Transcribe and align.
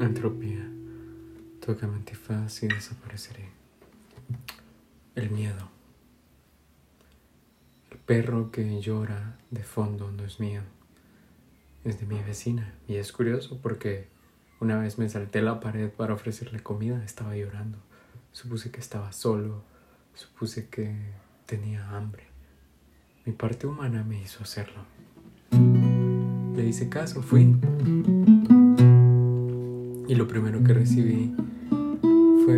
Entropía. 0.00 0.70
Toca 1.58 1.88
mi 1.88 1.96
antifaz 1.96 2.62
y 2.62 2.68
desapareceré. 2.68 3.48
El 5.16 5.30
miedo. 5.30 5.68
El 7.90 7.98
perro 7.98 8.52
que 8.52 8.80
llora 8.80 9.36
de 9.50 9.64
fondo 9.64 10.12
no 10.12 10.24
es 10.24 10.38
mío. 10.38 10.62
Es 11.82 11.98
de 11.98 12.06
mi 12.06 12.22
vecina. 12.22 12.74
Y 12.86 12.94
es 12.94 13.10
curioso 13.10 13.58
porque 13.60 14.06
una 14.60 14.78
vez 14.78 14.98
me 14.98 15.08
salté 15.08 15.42
la 15.42 15.58
pared 15.58 15.90
para 15.90 16.14
ofrecerle 16.14 16.62
comida. 16.62 17.02
Estaba 17.04 17.34
llorando. 17.34 17.78
Supuse 18.30 18.70
que 18.70 18.78
estaba 18.78 19.10
solo. 19.10 19.64
Supuse 20.14 20.68
que 20.68 20.94
tenía 21.46 21.88
hambre. 21.90 22.29
Mi 23.30 23.36
parte 23.36 23.68
humana 23.68 24.02
me 24.02 24.20
hizo 24.20 24.42
hacerlo. 24.42 24.80
Le 26.56 26.66
hice 26.66 26.88
caso, 26.88 27.22
fui. 27.22 27.54
Y 30.08 30.14
lo 30.16 30.26
primero 30.26 30.64
que 30.64 30.74
recibí 30.74 31.32
fue 32.44 32.56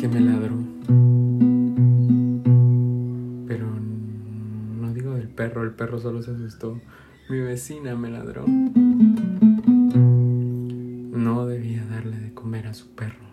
que 0.00 0.08
me 0.08 0.18
ladró. 0.18 0.56
Pero 3.46 3.68
no 4.80 4.92
digo 4.92 5.14
del 5.14 5.28
perro, 5.28 5.62
el 5.62 5.74
perro 5.74 6.00
solo 6.00 6.24
se 6.24 6.32
asustó. 6.32 6.80
Mi 7.28 7.38
vecina 7.38 7.94
me 7.94 8.10
ladró. 8.10 8.44
No 11.12 11.46
debía 11.46 11.84
darle 11.86 12.18
de 12.18 12.34
comer 12.34 12.66
a 12.66 12.74
su 12.74 12.88
perro. 12.96 13.29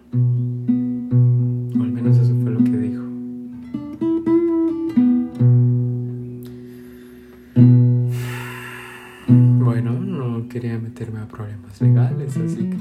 Bueno, 9.67 9.91
no 9.99 10.47
quería 10.47 10.79
meterme 10.79 11.19
a 11.19 11.27
problemas 11.27 11.81
legales, 11.81 12.37
así 12.37 12.69
que... 12.69 12.77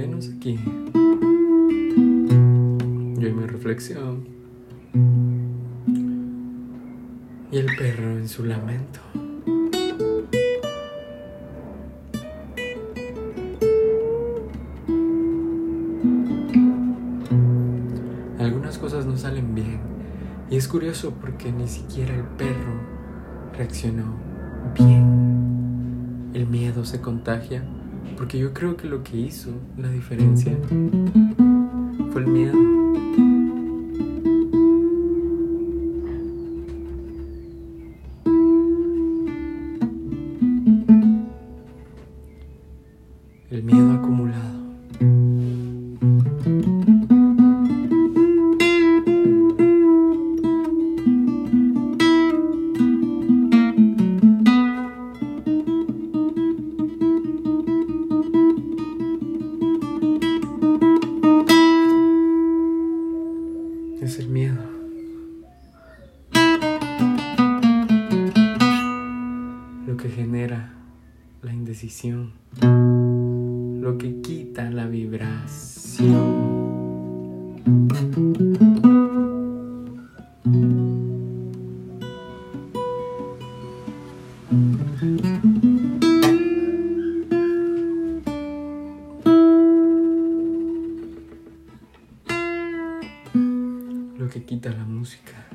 Venos 0.00 0.30
aquí. 0.34 0.58
Yo 3.18 3.28
y 3.28 3.32
mi 3.34 3.46
reflexión. 3.46 4.24
Y 7.52 7.58
el 7.58 7.66
perro 7.76 8.16
en 8.16 8.26
su 8.30 8.46
lamento. 8.46 9.00
Algunas 18.38 18.78
cosas 18.78 19.04
no 19.04 19.18
salen 19.18 19.54
bien. 19.54 19.80
Y 20.48 20.56
es 20.56 20.66
curioso 20.66 21.12
porque 21.20 21.52
ni 21.52 21.68
siquiera 21.68 22.14
el 22.14 22.24
perro 22.24 22.80
reaccionó 23.52 24.14
bien. 24.74 25.27
El 26.38 26.46
miedo 26.46 26.84
se 26.84 27.00
contagia 27.00 27.64
porque 28.16 28.38
yo 28.38 28.54
creo 28.54 28.76
que 28.76 28.86
lo 28.86 29.02
que 29.02 29.16
hizo 29.16 29.50
la 29.76 29.88
diferencia 29.88 30.56
fue 32.12 32.20
el 32.20 32.28
miedo. 32.28 32.77
Es 64.08 64.18
el 64.18 64.28
miedo. 64.30 64.56
Lo 69.86 69.98
que 69.98 70.08
genera 70.08 70.72
la 71.42 71.52
indecisión. 71.52 72.32
Lo 73.82 73.98
que 73.98 74.22
quita 74.22 74.70
la 74.70 74.86
vibración. 74.86 76.48
Lo 94.18 94.28
que 94.28 94.42
quita 94.44 94.70
la 94.70 94.84
música. 94.84 95.46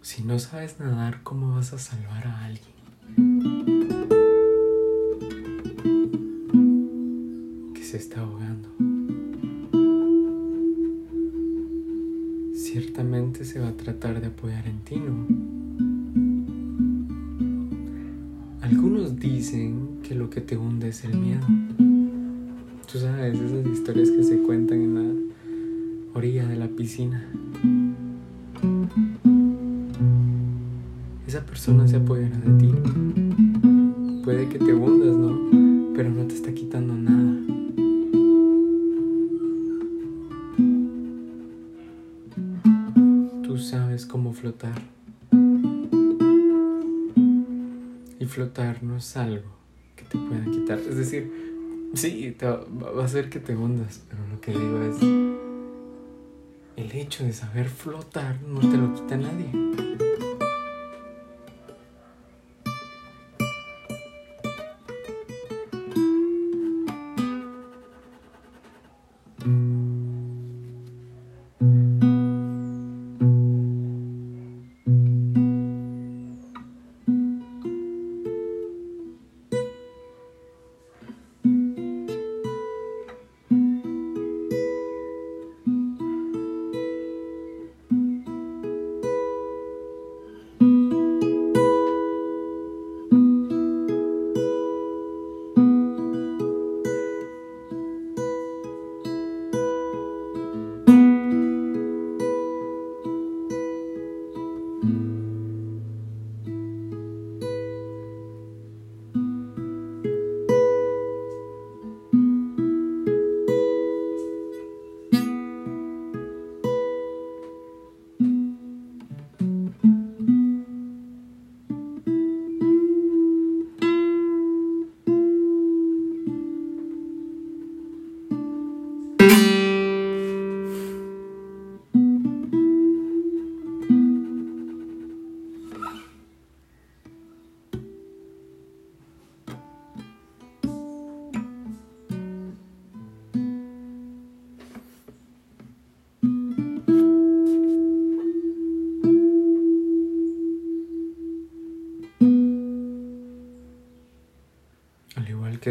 Si 0.00 0.22
no 0.22 0.38
sabes 0.38 0.78
nadar, 0.78 1.24
¿cómo 1.24 1.56
vas 1.56 1.72
a 1.72 1.78
salvar 1.78 2.24
a 2.24 2.44
alguien? 2.44 2.72
Que 7.74 7.82
se 7.82 7.96
está 7.96 8.20
ahogando. 8.20 8.77
Ciertamente 12.80 13.44
se 13.44 13.58
va 13.58 13.70
a 13.70 13.72
tratar 13.72 14.20
de 14.20 14.28
apoyar 14.28 14.64
en 14.68 14.78
ti, 14.84 14.94
¿no? 14.94 15.26
Algunos 18.60 19.18
dicen 19.18 19.98
que 20.04 20.14
lo 20.14 20.30
que 20.30 20.40
te 20.40 20.56
hunde 20.56 20.90
es 20.90 21.02
el 21.02 21.18
miedo. 21.18 21.44
Tú 22.90 23.00
sabes, 23.00 23.34
esas 23.34 23.66
historias 23.66 24.12
que 24.12 24.22
se 24.22 24.38
cuentan 24.42 24.80
en 24.80 24.94
la 24.94 25.12
orilla 26.14 26.46
de 26.46 26.54
la 26.54 26.68
piscina. 26.68 27.26
Esa 31.26 31.44
persona 31.44 31.88
se 31.88 31.96
apoyará 31.96 32.38
de 32.38 32.58
ti. 32.60 32.72
Puede 34.22 34.48
que 34.48 34.60
te 34.60 34.72
hundas, 34.72 35.16
¿no? 35.16 35.92
Pero 35.96 36.10
no 36.10 36.26
te 36.28 36.36
está 36.36 36.54
quitando 36.54 36.94
nada. 36.94 37.40
Sabes 43.98 44.12
cómo 44.12 44.32
flotar. 44.32 44.80
Y 48.20 48.24
flotar 48.26 48.80
no 48.84 48.96
es 48.96 49.16
algo 49.16 49.50
que 49.96 50.04
te 50.04 50.16
pueda 50.16 50.44
quitar. 50.44 50.78
Es 50.78 50.96
decir, 50.96 51.90
sí, 51.94 52.32
te 52.38 52.46
va, 52.46 52.64
va 52.96 53.02
a 53.02 53.06
hacer 53.06 53.28
que 53.28 53.40
te 53.40 53.56
hundas, 53.56 54.04
pero 54.08 54.24
lo 54.28 54.40
que 54.40 54.52
digo 54.52 54.82
es, 54.82 55.02
el 56.76 56.92
hecho 56.92 57.24
de 57.24 57.32
saber 57.32 57.68
flotar 57.68 58.40
no 58.42 58.60
te 58.60 58.76
lo 58.76 58.94
quita 58.94 59.16
nadie. 59.16 59.50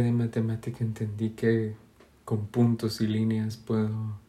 De 0.01 0.11
matemática 0.11 0.83
entendí 0.83 1.29
que 1.31 1.75
con 2.25 2.47
puntos 2.47 3.01
y 3.01 3.07
líneas 3.07 3.57
puedo 3.57 4.19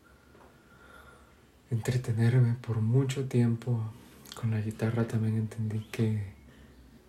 entretenerme 1.70 2.54
por 2.54 2.80
mucho 2.80 3.26
tiempo. 3.26 3.92
Con 4.34 4.50
la 4.52 4.60
guitarra 4.60 5.08
también 5.08 5.36
entendí 5.36 5.80
que 5.90 6.32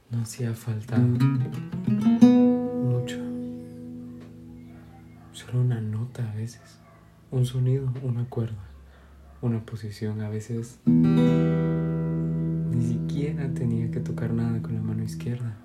no 0.09 0.21
hacía 0.21 0.56
falta 0.56 0.97
mucho. 0.97 3.17
Solo 5.31 5.61
una 5.61 5.79
nota 5.79 6.31
a 6.31 6.35
veces, 6.35 6.79
un 7.29 7.45
sonido, 7.45 7.94
una 8.01 8.25
cuerda, 8.25 8.65
una 9.41 9.63
posición. 9.63 10.21
A 10.21 10.29
veces 10.29 10.79
ni 10.85 11.21
siquiera 12.81 13.53
tenía 13.53 13.91
que 13.91 14.00
tocar 14.00 14.33
nada 14.33 14.59
con 14.61 14.73
la 14.73 14.81
mano 14.81 15.03
izquierda. 15.03 15.56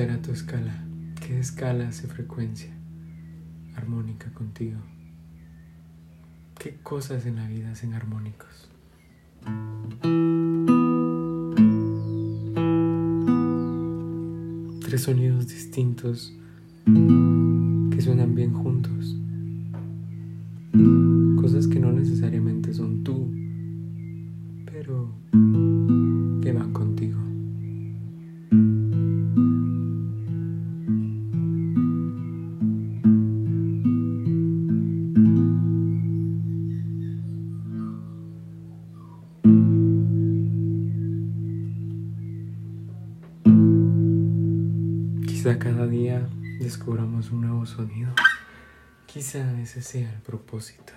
Será 0.00 0.16
tu 0.22 0.32
escala? 0.32 0.72
¿Qué 1.20 1.38
escala 1.38 1.88
hace 1.88 2.08
frecuencia 2.08 2.70
armónica 3.76 4.32
contigo? 4.32 4.80
¿Qué 6.58 6.78
cosas 6.82 7.26
en 7.26 7.36
la 7.36 7.46
vida 7.46 7.72
hacen 7.72 7.92
armónicos? 7.92 8.70
Tres 14.80 15.02
sonidos 15.02 15.48
distintos 15.48 16.32
que 16.86 18.00
suenan 18.00 18.34
bien 18.34 18.54
juntos. 18.54 19.19
Quizá 45.40 45.58
cada 45.58 45.86
día 45.86 46.28
descubramos 46.58 47.30
un 47.30 47.40
nuevo 47.40 47.64
sonido. 47.64 48.12
Quizá 49.06 49.58
ese 49.58 49.80
sea 49.80 50.12
el 50.12 50.20
propósito. 50.20 50.92